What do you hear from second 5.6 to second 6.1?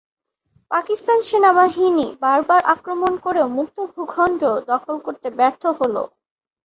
হলো।